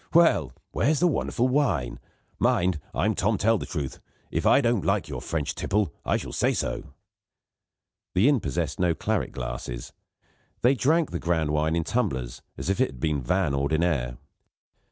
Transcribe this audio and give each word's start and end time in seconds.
Well? 0.15 0.51
Where's 0.71 0.99
the 0.99 1.05
wonderful 1.05 1.47
wine? 1.47 1.99
Mind! 2.39 2.79
I'm 2.91 3.13
Tom 3.13 3.37
Tell 3.37 3.59
Truth; 3.59 3.99
if 4.31 4.47
I 4.47 4.59
don't 4.59 4.83
like 4.83 5.07
your 5.07 5.21
French 5.21 5.53
tipple, 5.53 5.93
I 6.03 6.17
shall 6.17 6.31
say 6.33 6.53
so." 6.53 6.95
The 8.15 8.27
inn 8.27 8.39
possessed 8.39 8.79
no 8.79 8.95
claret 8.95 9.31
glasses; 9.31 9.93
they 10.63 10.73
drank 10.73 11.11
the 11.11 11.19
grand 11.19 11.51
wine 11.51 11.75
in 11.75 11.83
tumblers 11.83 12.41
as 12.57 12.67
if 12.67 12.81
it 12.81 12.87
had 12.87 12.99
been 12.99 13.21
vin 13.21 13.53
ordinaire. 13.53 14.13
Mr. 14.13 14.17